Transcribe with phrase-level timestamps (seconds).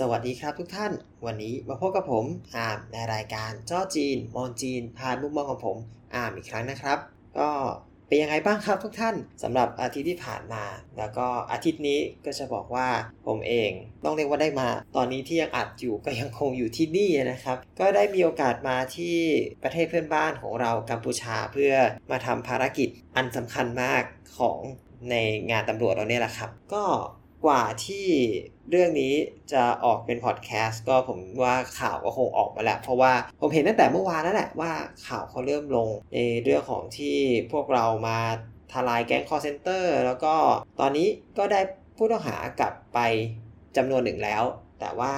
[0.00, 0.92] สวัสดีครับทุกท่าน
[1.26, 2.24] วันนี้มาพบกับผม
[2.56, 5.76] อาร์มในรายการจ้อจีน มองจีน ผ่านมุมมองของผม
[6.14, 6.98] อาร์มอีกครั้งนะครับ
[7.38, 7.50] ก็
[8.06, 10.64] เป็นยังไงบ้างครับทุกท่านสำหรับอาทิตย์ที่ผ่านมา
[10.98, 12.88] แล้วก็อาทิตย์นี้ก็จะบอกว่า
[13.26, 13.70] ผมเอง
[14.04, 19.16] ต้องเรียกว่าได้มา ตอนนี้ที่ยังอัดอยู่ก็ยังคงอยู่ที่นี่นะครับ ก็ได้มีโอกาสมาที่
[19.62, 21.72] ประเทศเพื่อนบ้านของเรากัมพูชาเพื่อ
[22.10, 24.02] มาทำภารกิจอันสำคัญมาก
[24.38, 24.58] ของ
[25.10, 25.14] ใน
[25.50, 26.84] งานตำรวจเราเนี่ยแหละครับ ก็
[27.46, 28.06] กว่าที่
[28.70, 29.14] เรื่องนี้
[29.52, 34.72] จะออกเป็นพอดแคสต์ก็ผมว่าข่าวก็คงออกมาแล้วเพราะว่าผมเห็นตั้งแต่เมื่อวานแล้วแหละว่า
[35.06, 37.16] ข่าวเขาเริ่มลงในเรื่องของที่
[37.52, 38.18] พวกเรามา
[38.72, 40.34] ทลายแก๊งคอลเซ็นเตอร์ แล้วก็
[40.80, 41.60] ตอนนี้ก็ได้
[41.96, 42.98] ผู้ต้องหากลับไป
[43.76, 44.42] จำนวนหนึ่งแล้ว
[44.80, 45.14] แต่ว่า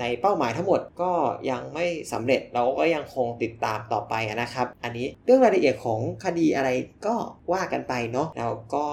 [0.00, 1.12] ในเป้าหมายทั้งหมดก็
[1.50, 6.70] ยังไม่สำเร็จเราก็ยังคงติดตามต่อไปนะครับ อันนี้เรื่องรายละเอียดของคดีอะไร
[7.06, 7.14] ก็
[7.52, 8.84] ว่ากันไปเนาะแล้วก็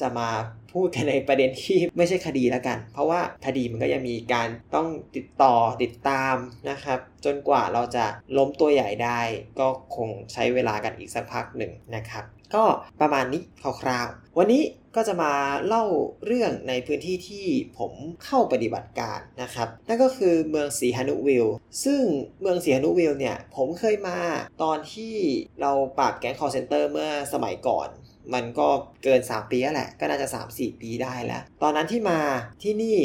[0.00, 0.28] จะมา
[0.72, 6.36] พูดกันในประเด็นที่ไม่ใช่คดีแล้วกัน เพราะว่าคดีมันก็ยังมีการต้องติดต่อติดตาม
[6.70, 8.04] นะครับ จนกว่าเราจะ
[8.36, 9.20] ล้มตัวใหญ่ได้
[9.58, 12.24] ก็คงใช้เวลากันอีกสักพักหนึ่งนะครับ
[12.54, 12.64] ก็
[13.00, 13.42] ประมาณนี้
[13.82, 14.62] คร่าวๆวันนี้
[14.96, 15.32] ก็จะมา
[15.66, 15.84] เล่า
[16.26, 17.46] เรื่องในพื้นที่ที่
[17.78, 17.92] ผม
[18.24, 21.46] เข้าปฏิบัติการนะครับ นั่นก็คือเมืองสีฮานุวิล
[21.84, 22.02] ซึ่ง
[22.40, 24.18] เมืองสีหนุวิลล์เนี่ยผมเคยมา
[24.62, 25.14] ตอนที่
[25.60, 27.88] เราปราบแก๊งคอลเซ็นเตอร์เมื่อสมัยก่อน
[28.34, 28.68] มันก็
[29.04, 32.18] เกิน 3 ปีแล้วแหละ ก็น่าจะ 3-4 ปีได้แล้ว ตอนนั้นที่มา
[32.62, 32.98] ที่นี่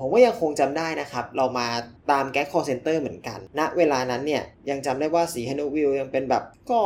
[0.00, 1.68] ผมก็ยังคงจำได้นะครับ เรามา
[2.10, 6.80] ตามแก๊งคอลเซ็นเตอร์เหมือนกันณเวลานั้นเนี่ย ยังจำได้ว่าสีหนุวิลล์ยังเป็นแบบ ก็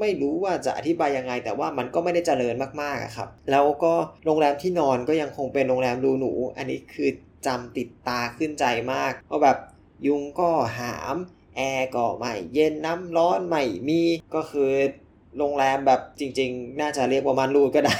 [0.00, 3.94] ไม่รู้ว่าจะอธิบายยังไง แต่ว่ามันก็ไม่ได้เจริญมากๆครับ แล้วก็
[4.24, 7.10] โรงแรมที่นอนก็ยังคงเป็นโรงแรมรูหนู อันนี้คือ
[7.46, 9.58] จำติดตาขึ้นใจมากเพราะแบบ
[10.06, 11.16] ยุงก็หาม
[11.56, 14.02] แอร์ก็ไม่เย็นน้ำร้อนไม่มี
[14.34, 14.72] ก็คือ
[15.38, 17.96] โรงแรมแบบจริง ๆ น่าจะเรียกว่ามันรูดก็ได้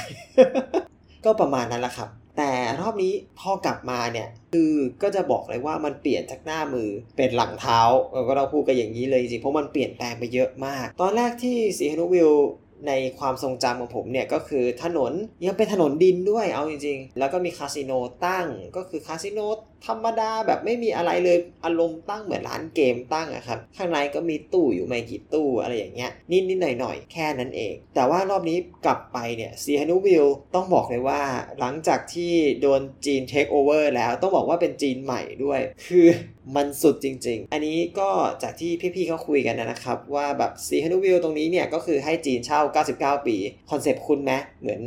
[1.25, 2.51] ก็ประมาณนั้นแหละครับ แต่
[2.81, 4.73] รอบนี้พอกลับมาเนี่ย คือ
[5.03, 7.79] ก็จะบอกเลยว่ามันเปลี่ยนจากหน้ามือเป็นหลังเท้า
[8.13, 12.31] เราก็เราพูดกันอย่างนี้เลยจริงเพราะมันเปลี่ยนแปลงไปเยอะมาก ตอนแรกที่ซีฮนุวิล
[12.87, 15.11] ในความทรงจำของผมเนี่ยก็คือถนน
[15.45, 17.91] ยังเป็นถนนดินด้วยเอาจริงๆ แล้วก็มีคาสิโน
[18.25, 18.45] ตั้ง
[18.75, 19.39] ก็คือคาสิโน
[19.87, 30.25] ธรรมดาแบบไม่มีอะไรเลยอารมณ์ตั้งเหมือนร้านเกมตั้งอะครับข้างในก็มีตู้อยู่ไม่กี่ตู้อะไรอย่างเงี้ยนิดนิดหน่อยหน่อยแค่นั้นเอง แต่ว่ารอบนี้กลับไปเนี่ยซีฮานุวิล
[30.55, 31.21] ต้องบอกเลยว่า
[31.59, 32.31] หลังจากที่
[32.61, 36.07] โดนจีนเทคโอเวอร์แล้วต้องบอกว่าเป็นจีนใหม่ด้วย คือ
[36.55, 38.09] มันสุดจริง ๆ อันนี้ก็
[38.43, 42.59] จากที่พี่ๆเขาคุยกันนะครับ ว่าแบบซีฮานุวิลตรงนี้เนี่ยก็คือให้จีนเช่า
[43.19, 43.35] 99 ปี
[43.71, 44.31] คอนเซปต์คุณไหม
[44.61, 44.81] เหมือน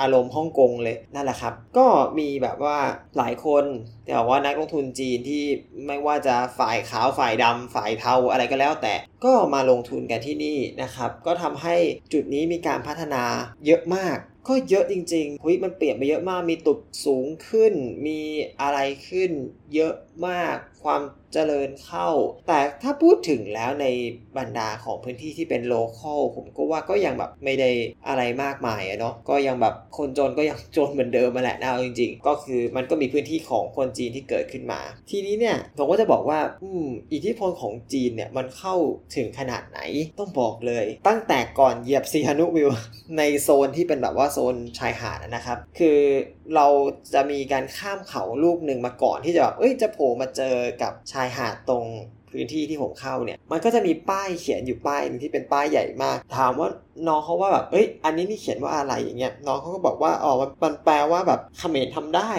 [0.00, 1.86] อารมณ์ฮ่องกงเลยนั่นแหละครับ ก็
[2.18, 2.78] มีแบบว่า
[3.18, 3.64] หลายคน
[4.06, 5.44] แต่ว่านักลงทุนจีนที่
[5.86, 8.94] ไม่ว่าจะฝ่ายขาวฝ่ายดำฝ่ายเทาอะไรก็แล้ว แต่
[9.24, 11.76] ก็มาลงทุนกันที่นี่นะครับ ก็ทำให้
[12.12, 13.24] จุดนี้มีการพัฒนา
[13.66, 17.72] เยอะมาก ก็เยอะจริงๆคุยมันเปลี่ยนไปเยอะมากมีตุดสูงขึ้น
[18.06, 18.20] มี
[18.62, 18.78] อะไร
[19.08, 19.30] ขึ้น
[19.74, 19.94] เยอะ
[20.26, 21.00] มากความ
[21.32, 22.08] เจริญเข้า
[22.48, 23.86] แต่ถ้าพูดถึงแล้วใน
[24.38, 27.70] บรรดาของพื้นที่ที่เป็น local ผมก็ว่าก็ยังแบบไม่ได้
[28.08, 34.80] อะไรมากมายอะเนาะก็ยังแบบคนจนก็ยังจนเหมือนเดิมมาแหละนะจริง ๆ ก็คือมันก็มีพื้นที่ของคนจีนที่เกิดขึ้นมา
[35.10, 38.74] ทีนี้เนี่ยผมก็จะบอกว่าอืมอิทธิพลของจีนเนี่ยมันเข้า
[39.16, 39.80] ถึงขนาดไหน
[40.18, 42.70] ต้องบอกเลย ตั้งแต่ก่อนเหยียบสีหนุวิลล์
[43.18, 45.98] ในโซนที่เป็นแบบว่าโซนชายหาดนะครับ คือ
[46.54, 46.66] เรา
[47.14, 51.84] จะมีการข้ามเขาลูกหนึ่งมาก่อนที่จะแบบเอ้ยจะโผล่มาเจอกับชายหาดตรง
[52.30, 56.68] พื้นที่ที่ผมเข้าเนี่ย มันก็จะมีป้ายเขียนอยู่ป้ายนึงที่เป็นป้ายใหญ่มาก ถามว่า
[57.08, 62.30] น้องเขาว่าแบบ เอ้ย อันนี้นี่เขียนว่าอะไรอย่างเงี้ย น้องเขาก็บอกว่า อ๋อ มันแปลว่าแบบเขมรทำได้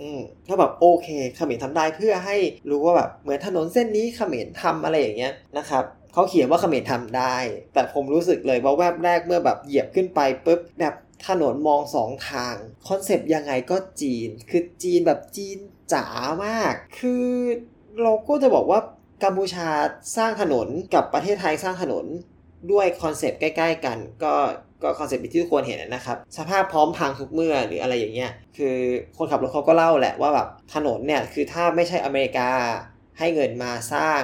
[0.00, 2.36] อืมเขาแบบโอเคเขมรทำได้เพื่อให้
[2.70, 7.36] รู้ว่าแบบเหมือนถนนเส้นนี้เขมรทำอะไรอย่างเงี้ยนะครับเขาเขียนว่าเขมรทำได้
[7.74, 10.94] แต่ผมรู้สึกเลยว่าแวบแรกเมื่อแบบเหยียบขึ้นไปปุ๊บแบบ
[11.28, 12.56] ถนนมองสองทาง
[12.88, 15.58] คอนเซปต์ยังไงก็จีน คือจีนแบบจีน
[15.92, 16.06] จ๋า
[16.44, 17.26] มาก คือ
[18.02, 18.80] เราก็จะบอกว่า
[19.24, 19.68] กัมพูชา
[20.16, 22.06] สร้างถนนกับประเทศไทยสร้างถนน
[22.72, 24.34] ด้วยคอนเซปต์ใกล้ ๆ กัน ก็
[24.82, 28.76] ก็คอนเซปต์ที่ทุกคนเห็นนะครับ สภาพพร้อมพังทุกเมื่อหรืออะไรอย่างเงี้ยคือ
[29.16, 32.48] คนขับรถเขาก็เล่าแหละว่าแบบถนนเนี่ยคือถ้าไม่ใช่อเมริกา
[33.18, 34.20] ให้เงินมาสร้าง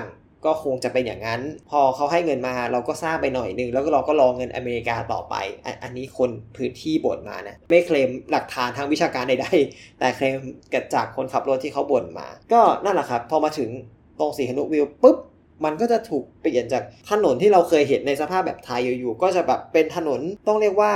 [0.46, 1.40] ก็คงจะเป็นอย่างนั้น
[1.70, 5.34] พอเขาให้เงินมาเราก็สร้างไปหน่อยนึง แล้วก็เราก็รอเงินอเมริกาต่อไป
[5.82, 13.70] อันนี้คนพื้นที่บ่นมานะไม่เคลมหลักฐานทางวิชาการใดๆแต่เคลมเกิดจากคนขับรถที่เขาบ่นมา ก็นั่นแหละครับ พอมาถึง
[14.19, 15.16] ตรงสีหนุวิลล์ปุ๊บ
[15.64, 20.92] มันก็จะถูกเปลี่ยนจากถนนที่เราเคยเห็นในสภาพแบบไทยอยู่ๆก็จะแบบเป็นถนนต้องเรียกว่า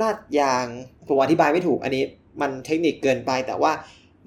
[0.00, 0.66] ลาดยาง
[1.06, 2.04] ผมอธิบายไม่ถูกอันนี้
[2.40, 3.72] มันเทคนิคเกินไปแต่ว่า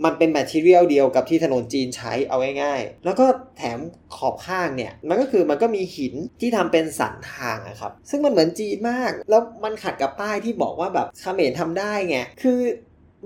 [0.03, 3.25] มันเป็น material เดียวกับที่ถนนจีนใช้เอาง่ายๆ แล้วก็
[3.57, 3.80] แถม
[4.18, 12.59] ขอบข้างเนี่ย มันก็คือมันก็มีหินที่ทำเป็นสันทางอะครับ ซึ่งมันเหมือนจีนมาก แล้วมันขัดกับป้ายที่บอกว่าแบบเขมรทำได้ไง คือ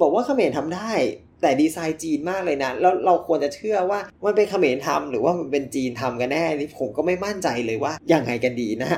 [0.01, 0.91] บอกว่าเขมรทำได้
[1.41, 8.89] แต่ดีไซน์จีนมากเลยนะ แล้วเราควรจะเชื่อว่ามันเป็นเขมรทำหรือว่ามันเป็นจีนทำกันแน่นี่ผมก็ไม่มั่นใจเลยว่ายังไงกันดีนะ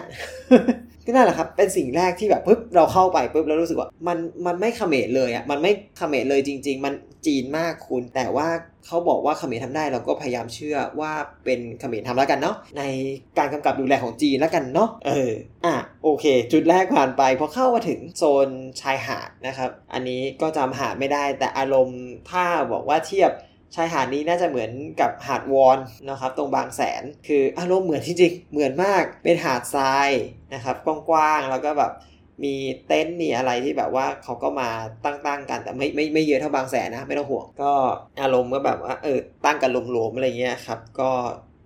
[1.05, 6.93] ก็นั่นแหละครับ เป็นสิ่งแรกที่แบบปุ๊บเราเข้าไปปุ๊บแล้วรู้สึกว่า มันมันไม่เขมรเลยอะมันไม่เขมรเลยจริง ๆ มัน
[7.25, 8.47] จีนมากคุณ แต่ว่า
[8.85, 11.11] เขาบอกว่าเขมรทำได้เราก็พยายามเชื่อว่า
[11.45, 12.83] เป็นเขมรทำแล้วกันเนาะใน
[13.37, 15.31] การกำกับดูแลของจีนแล้วกันเนาะเออ
[15.65, 18.47] อะโอเค จุดแรกผ่านไปพอเข้ามาถึงโซน
[18.81, 22.01] ชายหาดนะครับ อันนี้ก็จำหาดไม่ได้แต่อารมณ์
[22.31, 23.31] ถ้าบอกว่าเทียบ
[23.75, 24.71] ชายหาดนี้น่าจะเหมือน
[25.01, 25.77] กับหาดวอน
[26.09, 30.09] นะครับตรงบางแสน คืออารมณ์เหมือนจริงๆเหมือนมากเป็นหาดทราย
[30.53, 31.91] นะครับกว้างๆแล้วก็แบบ
[32.43, 32.55] มี
[32.87, 34.69] เต็นท์มีอะไรที่แบบว่าเขาก็มา
[35.05, 37.73] ตั้งๆกันแต่ไม่ไม่ไม่เยอะเท่าบางแสนนะไม่ต้องห่วง ก็
[38.21, 41.11] อารมณ์ก็แบบว่าเออตั้งกันรวมๆอะไรเงี้ยครับก็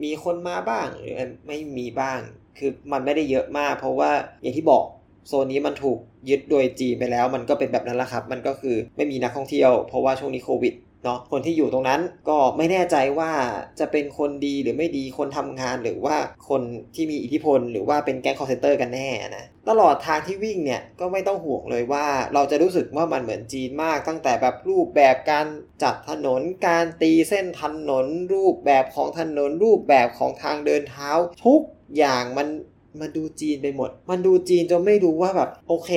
[0.04, 1.14] มีคนมาบ้างหรือ
[1.48, 2.20] ไม่มีบ้าง
[2.58, 4.12] คือมันไม่ได้เยอะมาก เพราะว่า
[4.42, 4.84] อย่างที่บอก
[5.28, 6.00] โซนนี้มันถูก
[6.30, 10.74] ยึดโดยจีนไปแล้ว มันก็เป็นแบบนั้นแหละครับ มันก็คือไม่มีนักท่องเที่ยวเพราะว่าช่วงนี้โควิด
[11.06, 13.32] เนาะคนที่อยู่ตรงนั้นก็ไม่แน่ใจว่า
[13.80, 16.16] จะเป็นคนดีหรือไม่ดีคนทำงานหรือว่า
[16.50, 16.62] คน
[16.96, 25.46] ที่มีอิทธิพล หรือว่าเป็นแก๊งคอลเซ็นเตอร์กันแน่นะตลอดทางที่วิ่งเนี่ยก็ไม่ต้องห่วงเลยว่าเราจะรู้สึกว่ามันเหมือนจีนมาก ตั้งแต่แบบรูปแบบการ
[25.84, 31.10] จัดถนนการตีเส้นถนน รูปแบบของถนน รูปแบบของทางเดินเท้า
[31.46, 31.62] ทุก
[31.98, 32.48] อย่างมัน
[33.00, 35.92] มันดูจีนไปหมด มันดูจีนจนไม่รู้ว่าแบบโอเค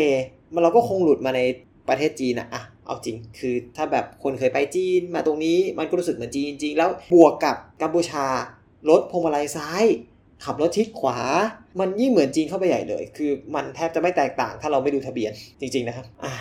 [0.52, 1.40] มันเราก็คงหลุดมาใน
[1.88, 8.26] ประเทศจีนอะอะ เอาจริง คือถ้าแบบคนเคยไปจีนมาตรงนี้มันก็รู้สึกเหมือนจีนจริงแล้วบวกกับกัมพูชา
[8.90, 9.84] รถพวงมาลัยซ้าย
[10.44, 11.18] ขับรถชิดขวา
[11.80, 16.34] มันยิ่งเหมือนจีนเข้าไปใหญ่เลย คือมันแทบจะไม่แตกต่าง ถ้าเราไม่ดูทะเบียนจริง ๆนะครับอะ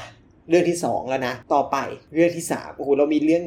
[0.49, 1.77] เรื่องที่ 2 แล้วนะ ต่อไป
[2.13, 3.43] เรื่องที่3โอ้โหเรามีเรื่อง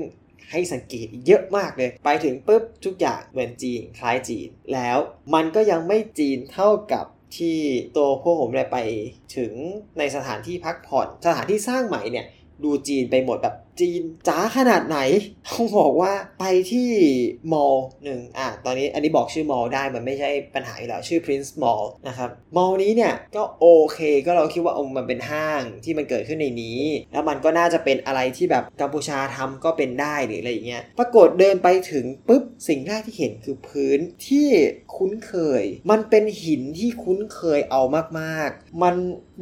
[0.50, 4.98] ให้สังเกตเยอะมากเลย ไปถึงปุ๊บทุกอย่างเหมือนจีนคล้ายจีน แล้ว
[5.34, 7.06] มันก็ยังไม่จีนเท่ากับ
[7.38, 7.58] ที่
[7.96, 8.78] ตัวพวกผมไป
[9.36, 9.52] ถึง
[9.98, 12.26] ในสถานที่พักผ่อน สถานที่สร้างใหม่เนี่ย
[12.64, 14.98] ดูจีนไปหมดแบบ จีนจ๋าขนาดไหน
[15.50, 16.88] ต้องบอกว่าไปที่
[17.52, 26.80] มอลหนึ่งอะตอนนี้อันนี้บอกชื่อมอลได้มันไม่ใช่ปัญหาอยู่แล้วชื่อ Prince Mall นะครับมอลนี้เนี่ยก็โอเคก็เราคิดว่าองมันเป็นห้างที่มันเกิดขึ้นในนี้
[27.12, 33.98] แล้วมันก็น่าจะเป็นอะไรที่แบบกัมพูชาทำก็เป็นได้หรืออะไรอย่างเงี้ยปรากฏเดินไปถึงปุ๊บสิ่งแรกที่เห็นคือพื้น
[34.28, 34.48] ที่
[34.96, 37.82] คุ้นเคย มันเป็นหินที่คุ้นเคยเอา
[38.20, 38.96] มากๆ มัน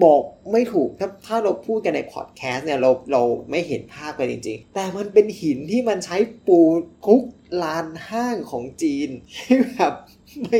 [0.04, 6.16] บอกไม่ถูกถ้าถ้าเราพูดกันในพอดแคสต์เนี่ยเราเราไม่เห็นภาพกันจริง ๆ แต่มันเป็นหินที่มันใช้
[6.46, 6.60] ปู
[7.06, 7.22] ทุก
[7.62, 9.94] ลานห้างของจีนที่แบบ
[10.42, 10.58] ไม่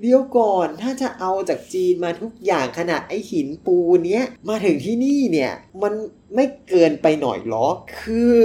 [0.00, 3.76] เดี๋ยวก่อนถ้าจะเอาจากจีนมาทุกอย่างขนาดไอหินปู
[4.06, 5.92] เนี้ยมาถึงที่นี่เนี่ยมัน
[6.34, 7.66] ไม่เกินไปหน่อยหรอ
[8.00, 8.42] คือ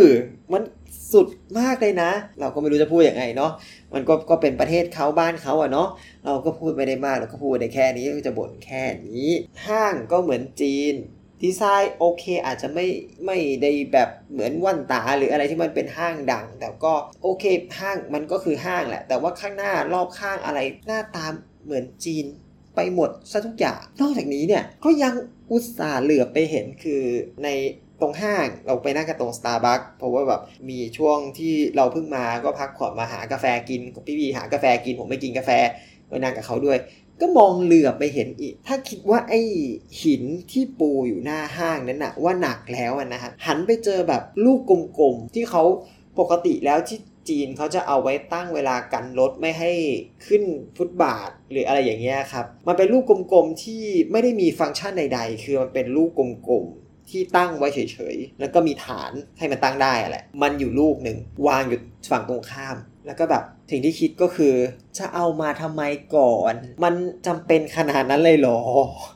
[0.53, 0.63] มัน
[1.13, 1.27] สุด
[1.59, 3.51] มากเลยนะ เราก็ไม่รู้จะพูดยังไงเนาะ
[3.93, 5.89] มันก็ก็เป็นประเทศเขาบ้านเขาอะเนาะ
[6.25, 9.27] เราก็พูดไม่ได้มากเราก็พูดได้แค่นี้ก็จะบ่นแค่นี้
[9.67, 10.93] ห้างก็เหมือนจีน
[11.43, 12.87] ดีไซน์โอเคอาจจะไม่
[13.25, 16.93] ไม่ได้แบบเหมือนวันตาหรืออะไรที่มันเป็นห้างดัง แต่ก็
[17.23, 17.43] โอเค
[17.79, 21.33] ห้างมันก็คือห้างแหละ แต่ว่าข้างหน้ารอบข้างอะไรหน้าตาม
[21.65, 22.25] เหมือนจีน
[22.75, 25.13] ไปหมดซะทุกอย่าง นอกจากนี้เนี่ยก็ยัง
[25.51, 27.03] อุตส่าห์เหลือไปเห็นคือ
[27.43, 27.49] ใน
[28.01, 35.51] ตรงห้างเราไปนั่งกันตรง Starbucks เพราะว่าแบบมีช่วงที่เราเพิ่งมาก็พักผ่อนมาหากาแฟกินพี่บีหากาแฟกินผมไม่กินกาแฟ
[36.09, 36.77] ไปนั่งกับเขาด้วย
[37.21, 39.41] ก็มองเหลือไปเห็นอีก ถ้าคิดว่าไอ้
[40.03, 44.59] หินที่ปูอยู่หน้าห้างนั้นนะว่าหนักแล้วนะฮะหันไปเจอแบบลูก
[44.99, 45.63] กลมๆที่เขา
[46.19, 49.71] ปกติแล้วที่จีนเขาจะเอาไว้ตั้งเวลากันรถไม่ให้
[50.25, 50.43] ขึ้น
[50.77, 57.79] ฟุตบาทหรืออะไรอย่างเงี้ยครับ มันเป็นลูกกลมๆที่ไม่ได้มีฟังก์ชันใดๆ คือมันเป็นลูกกลมๆที่ตั้งไว้เฉ
[58.13, 61.79] ยๆ แล้วก็มีฐานให้มันตั้งได้แหละ มันอยู่ลูกหนึ่งวางอยู่
[62.11, 64.53] ฝั่งตรงข้าม แล้วก็แบบสิ่งที่คิดก็คือ
[64.97, 65.81] จะเอามาทำไม
[66.15, 66.93] ก่อน มัน
[67.27, 68.59] จำเป็นขนาดนั้นเลยหรอ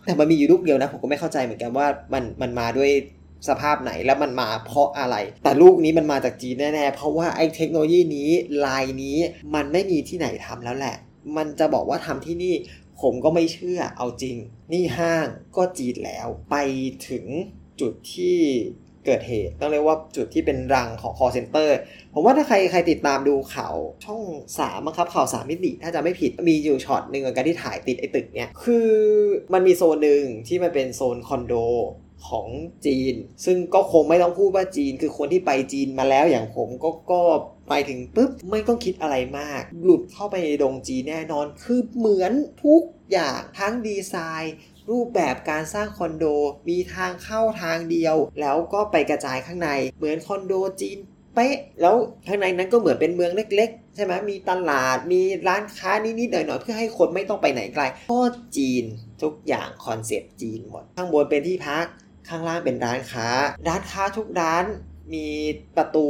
[0.05, 2.91] แต่มันมีอยู่ลูกเดียวนะ ผมก็ไม่เข้าใจเหมือนกันว่ามันมันมาด้วย
[3.49, 8.29] สภาพไหนแล้วมันมาเพราะอะไร แต่ลูกนี้มันมาจากจีนแน่ๆ เพราะว่าไอ้เทคโนโลยีนี้
[8.65, 9.17] ลายนี้
[9.55, 10.95] มันไม่มีที่ไหนทำแล้วแหละ
[11.37, 12.53] มันจะบอกว่าทำที่นี่
[13.01, 14.37] ผมก็ไม่เชื่อเอาจริง
[14.71, 16.55] นี่ห้างก็จีนแล้ว ไป
[17.09, 17.25] ถึง
[17.81, 18.37] จุดที่
[19.05, 21.69] เกิดเหตุต้องเรียกว่าจุดที่เป็นรังของ call center
[22.13, 24.21] ผมว่าถ้าใครใครติดตามดูข่าวช่อง
[24.59, 28.89] สามครับข่าวสามมิติถ้าจะไม่ผิดมีอยู่ช็อตหนึ่งกันที่ถ่ายติดไอ้ตึกเนี้ยคือ
[29.53, 31.55] มันมีโซนหนึ่งที่มันเป็นโซนคอนโด
[32.29, 32.47] ของ
[32.85, 33.15] จีน
[33.45, 37.21] ซึ่งก็คงไม่ต้องพูดว่าจีน คือคนที่ไปจีนมาแล้วอย่างผมก็ก็
[37.69, 42.33] ไปถึงปุ๊บไม่ต้องคิดอะไรมาก หลุดเข้าไปในดงจีนแน่นอน คือเหมือน
[42.65, 42.81] ทุก
[43.11, 44.55] อย่างทั้งดีไซน์
[44.89, 46.25] รูปแบบการสร้างคอนโด
[46.69, 50.97] มีทางเข้าทางเดียว แล้วก็ไปกระจายข้างใน เหมือนคอนโดจีน
[51.35, 51.95] เป๊ะ แล้ว
[52.27, 58.21] ข้างในนั้นก็เหมือนเป็นเมืองเล็ก ๆ ใช่ไหมมีตลาดมีร้านค้านิดๆหน่อยๆเพื่อให้คนไม่ต้องไปไหนไกลก็
[58.57, 58.83] จีน
[59.21, 61.85] ทุกอย่างคอนเซ็ปต์จีนหมด ข้างบนเป็นที่พัก
[62.29, 63.27] ข้างล่างเป็นร้านค้า
[63.67, 64.65] ร้านค้าทุกร้าน
[65.13, 65.27] มี
[65.77, 66.07] ประตู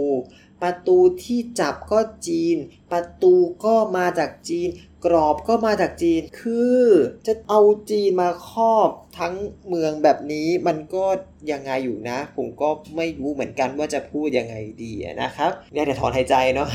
[0.62, 2.58] ประตูที่จับก็จีน
[2.92, 3.34] ประตู
[3.66, 4.70] ก็มาจากจีน
[5.06, 6.82] กรอบก็มาจากจีน คือ
[7.28, 9.34] จะเอาจีนมาครอบทั้ง
[9.68, 11.06] เมืองแบบนี้มันก็
[11.52, 16.68] ยังไงอยู่นะ ผมก็ไม่รู้เหมือนกันว่าจะพูดยังไงดีนะครับเนี่ยเดี๋ยวถอนหายใจเนาะ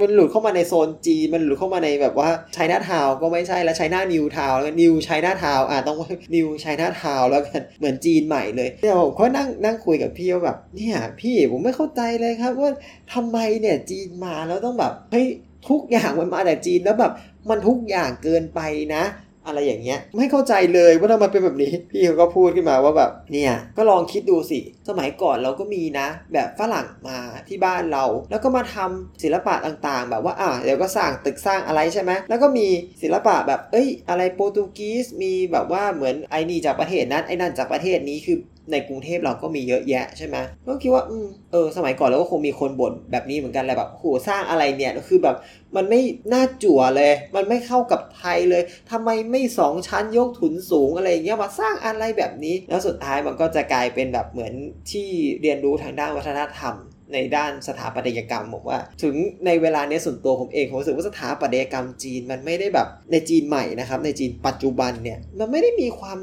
[0.00, 12.70] มันหลุดเข้ามาในโซนจีนมันหลุดเข้ามาในแบบว่าไชน่าทาวก็ไม่ใช่แล้วไชน่านิวทาวแล้วนิวไชน่าทาวอะต้องว่านิวไชน่าทาวแล้วกันเหมือนจีนใหม่เลยเดี๋ยวผมก็นั่งนั่งคุยกับพี่ว่าแบบเนี่ยพี่ผมไม่เข้าใจเลยครับว่า
[13.14, 15.26] ทำไมเนี่ยจีนมาแล้วต้องแบบเฮ้ย
[15.70, 17.12] ทุกอย่างมันมาแต่จีนแล้วแบบ
[17.50, 18.60] มันทุกอย่างเกินไป
[18.94, 19.04] นะ
[19.48, 32.68] อะไรอย่างเงี้ยไม่เข้าใจเลยว่าทำไมเป็นแบบนี้ พี่เขาก็พูดขึ้นมาว่าแบบเนี่ยก็ลองคิดดูสิ สมัยก่อนเราก็มีนะ แบบฝรั่งมาที่บ้านเรา แล้วก็มาทำศิลปะต่างๆ แบบว่าอะเดี๋ยวก็สร้างตึกสร้างอะไรใช่ไหมแล้วก็มี
[33.02, 38.38] ศิลปะแบบเอ้ย อะไรโปรตุเกสมีแบบว่าเหมือนไอ้นี่จากประเทศนั้นไอ้นั่นจากประเทศนี้คือ
[38.72, 41.12] ในกรุงเทพเราก็มีเยอะแยะใช่ไหมก็คิดว่าอ
[41.52, 45.36] เออสมัยก่อนเราก็คงมีคนบ่นแบบนี้เหมือนกันแหละแบบโหสร้างอะไรเนี่ยคือแบบ
[45.76, 46.00] มันไม่
[46.32, 54.52] น่าจั่วเลย มันไม่เข้ากับไทยเลยทำไมไม่สองชั้นยกถุนสูงอะไรอย่างเงี้ยมาสร้างอะไรแบบนี้ แล้วสุดท้ายมันก็จะกลายเป็นแบบเหมือน
[54.90, 55.08] ที่
[55.42, 56.74] เรียนรู้ทางด้านวัฒนธรรม
[57.12, 59.14] ในด้านสถาปัตยกรรมบอกว่า ถึง
[59.46, 66.18] ในเวลานี้ส่วนตัวผมเองผมรู้สึกว่าสถาปัตยกรรมจีนมันไม่ได้แบบในจีนใหม่นะครับ ในจีนปัจจุบันเนี่ยมันไม่ได้มีความ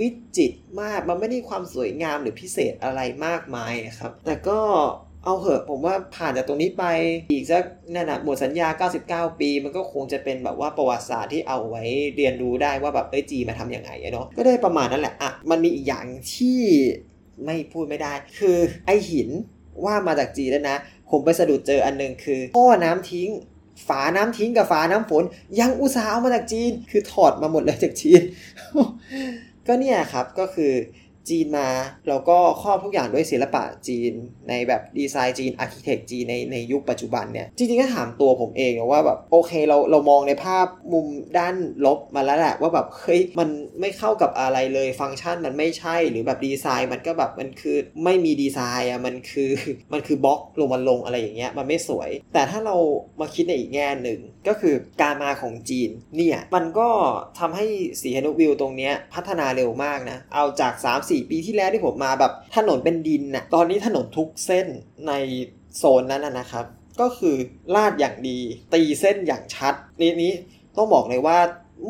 [0.00, 4.58] วิจิตรมากมันไม่ได้ความสวยงามหรือพิเศษอะไรมากมายนะครับ แต่ก็
[5.24, 6.84] เอาเหอะผมว่าผ่านจากตรงนี้ไป
[7.30, 7.64] อีกสัก
[7.94, 8.68] นั่นนะหมดสัญญา
[9.30, 11.84] 99 ปี มันก็คงจะเป็นแบบว่าประวัติศาสตร์ที่เอาไว้
[12.16, 16.60] เรียนรู้ได้ว่าแบบเอ้ยจีมาทำยังไงเนาะก็ได้ประมาณนั้นแหละอะมันมีอีกอย่างที่
[17.44, 19.28] ไม่พูดไม่ได้ คือไอหิน
[19.84, 20.76] ว่ามาจากจีนแล้วนะ
[21.10, 23.28] ผมไปสะดุดเจออันนึงคือท่อน้ำทิ้ง
[23.88, 25.24] ฝาน้ำทิ้งกับฝาน้ำฝน
[25.60, 28.22] ยังอุตสาห์เอามาจากจีน คือถอดมาหมดเลยจากจีน
[29.66, 30.72] ก็เนี่ยครับก็คือ
[31.30, 31.68] จีนมา
[32.08, 34.12] เราก็ครอบทุกอย่างด้วยศิลปะจีน
[34.48, 41.06] ในแบบดีไซน์จีน architect จีนในในยุคปัจจุบันเนี่ย จริงๆก็ถามตัวผมเองว่าแบบโอเคเราเรามองในภาพมุม
[41.38, 41.54] ด้าน
[41.86, 43.48] ลบมาแล้วแหละว่าแบบเฮ้ยมัน
[43.80, 49.50] ไม่เข้ากับอะไรเลยฟังก์ชันมันไม่ใช่หรือแบบดีไซน์มันก็แบบมันคือไม่มีดีไซน์อะมันคือ
[49.92, 52.76] มันคือบล็อกลงมาลงอะไรอย่างเงี้ยมันไม่สวย แต่ถ้าเรา
[53.20, 56.88] มาคิดในอีกแง่หนึ่ง ก็คือการมาของจีนเนี่ยมันก็
[57.38, 57.66] ทำให้
[58.00, 64.66] สีเฮนุวิวตรงเนี้ยพัฒนาเร็วมากนะ เอาจาก 3 4 ปีที่แล้วที่ผมมาแบบถนนเป็นดินนะ่ะตอนนี้ถนนทุกเส้น
[65.08, 65.12] ใน
[65.76, 66.64] โซนนั้นนะนะครับ
[67.00, 67.36] ก็คือ
[67.74, 68.38] ลาดอย่างดี
[68.74, 70.32] ตีเส้นอย่างชัดนี้นี้
[70.76, 71.38] ต้องบอกเลยว่า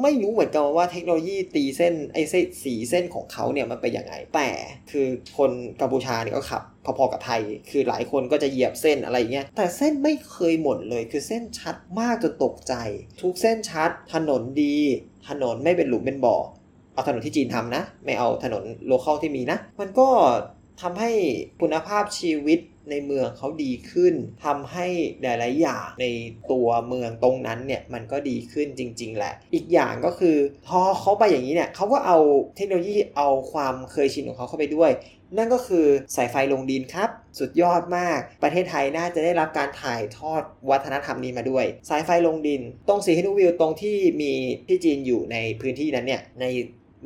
[0.02, 4.48] ไม่รู้เหมือนกันว่าเทคโนโลยีตีเส้นไอ้เส้นสีเส้นของเขาเนี่ยมันเป็นยังไง แต่
[4.90, 5.06] คือ
[5.38, 5.50] คน
[5.80, 6.62] กัมพูชาเนี่ยก็ขับ
[6.98, 12.74] พอๆกับไทย คือหลายคนก็จะเหยียบเส้นอะไรเงี้ย แต่เส้นไม่เคยหมดเลย คือเส้นชัดมากจนตกใจ
[13.22, 14.76] ทุกเส้นชัด ถนนดี
[15.28, 16.36] ถนนไม่เป็นหลุมเป็นบ่อ
[16.94, 20.08] เอาถนนที่จีนทำนะ ไม่เอาถนนโลเคอลที่มีนะ มันก็
[20.82, 21.10] ทำให้
[21.60, 22.58] คุณภาพชีวิต
[22.90, 24.14] ในเมืองเขาดีขึ้น
[24.44, 24.86] ทำให้
[25.22, 26.06] หลาย ๆ อย่างใน
[26.52, 30.36] ตัวเมืองตรงนั้นเนี่ยมันก็ดีขึ้นจริง ๆ แหละ อีกอย่างก็คือ
[30.66, 32.18] พอเขาไปอย่างนี้เนี่ยเขาก็เอา
[32.56, 34.90] เทคโนโลยีเอาความเคยชินของเขาเข้าไปด้วย
[35.36, 35.86] นั่นก็คือ
[36.16, 44.32] สายไฟลงดินครับ สุดยอดมาก ประเทศไทยน่าจะได้รับการถ่ายทอดวัฒนธรรมนี้มาด้วย สายไฟลงดิน ตรงสีฮินูวิวตรงที่มี
[44.68, 46.44] ที่จีนอยู่ในพื้นที่นั้นเนี่ยใน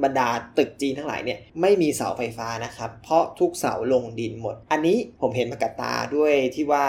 [0.03, 0.29] บรรดา
[0.59, 6.87] ตึกจีนทั้งหลายเนี่ยไม่มีเสาไฟฟ้านะครับ เพราะทุกเสาลงดินหมด อันนี้ผมเห็นมากับตาด้วยที่ว่า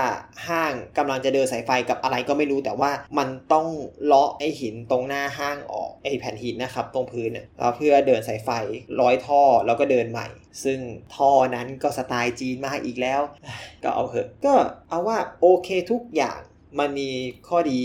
[0.47, 3.67] ห้างกำลังจะเดินสายไฟกับอะไรก็ไม่รู้แต่ว่ามันต้อง
[4.05, 7.29] เลาะไอหินตรงหน้าห้างออกไอแผ่นหินนะครับตรงพื้น
[7.75, 8.49] เพื่อเดินสายไฟ
[9.01, 10.27] ร้อยท่อแล้วก็เดินใหม่
[10.63, 10.79] ซึ่ง
[11.15, 13.21] ท่อนั้นก็สไตล์จีนมาอีกแล้ว
[13.83, 14.53] ก็เอาเถอะก็
[14.89, 16.39] เอาว่าโอเคทุกอย่าง
[16.79, 17.09] มันมี
[17.47, 17.79] ข้อดี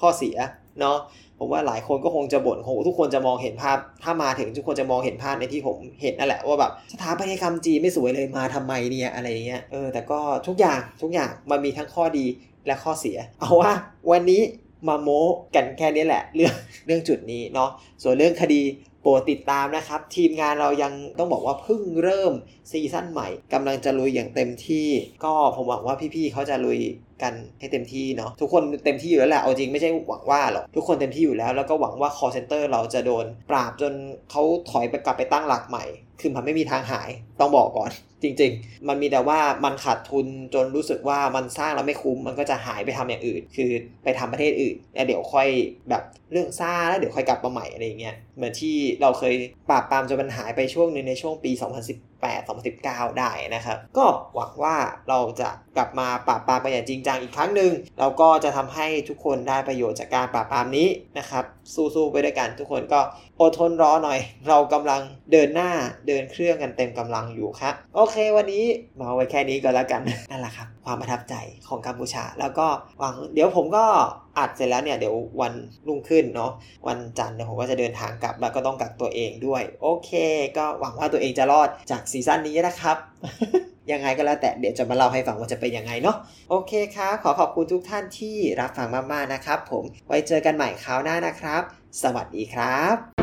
[0.00, 0.36] ข้อเสีย
[0.80, 0.98] เนาะ
[1.44, 12.26] ผมว่าหลายคนก็คงจะบ่นโหทุกคนจะมองเห็นภาพ ถ้ามาถึงทุกคนจะมองเห็นภาพในที่ผมเห็นนั่นแหละว่าแบบสถาปัตยกรรมจีนไม่สวยเลยมาทำไมเนี่ยอะไรเงี้ยเออแต่ก็ทุกอย่างทุกอย่างมันมีทั้งข้อดี
[12.66, 13.72] และข้อเสีย เอาว่า
[14.10, 14.42] วันนี้
[14.88, 15.22] มาโม้
[15.54, 16.54] กันแค่นี้แหละ เรื่อง
[16.86, 17.70] เรื่องจุดนี้เนาะ
[18.02, 18.62] ส่วนเรื่องคดี
[19.02, 22.32] โปรดติดตามนะครับ ทีมงานเรายังต้องบอกว่าเพิ่งเริ่ม
[22.70, 24.88] ซีซั่นใหม่กำลังจะลุยอย่างเต็มที่
[25.24, 26.80] ก็ผมหวังว่าพี่ๆเขาจะลุย
[27.24, 33.92] กันให้เต็มที่เนาะทุกคนเต็มที่อยู่แล้วแหละเอาจริงไม่ใช่หวังว่าหรอกทุกคนเต็มที่อยู่แล้ว แล้วก็หวังว่า call center เราจะโดน ปราบจน
[34.30, 35.84] เขาถอยไปกลับไปตั้งหลักใหม่
[36.20, 37.90] คือมันไม่มีทางหายต้องบอกก่อน
[38.24, 43.70] จริง ๆ มันมีแต่ว่ามันขาดทุนจนรู้สึกว่ามันสร้างแล้วไม่คุ้ม มันก็จะหายไปทำอย่างอื่น คือ
[44.04, 45.48] ไปทำประเทศอื่นแล้วเดี๋ยวค่อย
[45.90, 46.02] แบบ
[46.32, 49.34] เรื่องซ่าแล้วเดี๋ยวค่อยกลับมาใหม่อะไรเงี้ยเหมือนที่เราเคย
[49.70, 54.76] ปราบปรามจนมันหายไปช่วงหนึ่งในช่วงปี 2018 2019 ได้นะครับ ก็หวังว่า
[55.08, 60.88] เราจะกลับมาปราบปรามไปอย่างจริงจังอีกครั้งหนึ่งเราก็จะทำให้ทุกคนได้ประโยชน์จากการปราบปรามนี้
[61.18, 63.00] นะครับสู้ๆไปด้วยกัน ทุกคนก็
[63.40, 64.18] อดทนรอหน่อย
[64.48, 65.00] เรากำลัง
[65.32, 65.70] เดินหน้า
[66.06, 68.64] เดินเครื่องกันเต็มกำลังอยู่ครับโอเค วันนี้
[69.00, 71.34] มาไว้แค่นี้ก็แล้วกันนั่นแหละครับ ความประทับใจ
[71.68, 72.66] ของกัมพูชา แล้วก็
[72.98, 73.84] หวังเดี๋ยวผมก็
[74.38, 75.52] อัดเสร็จแล้วเนี่ยเดี๋ยววัน
[75.86, 76.50] รุ่งขึ้นเนาะ
[76.88, 80.10] วันจันทร์เนี่ยผมก็จะเดินทางกลับแล้วก็ต้องกักตัวเองด้วย โอเค
[80.56, 82.96] ก็หวังว่าตัวเองจะรอดจากซีซั่นนี้นะครับ
[83.92, 86.16] ยังไงก็แล้วแต่เดี๋ยวจะมาเล่าให้ฟังว่าจะเป็นยังไงเนาะ
[86.50, 91.62] โอเคครับขอขอบคุณทุกท่านที่รับฟังมากๆนะครับ ผมไว้เจอกันใหม่คราวหน้านะครับ
[92.02, 93.13] สวัสดีครับ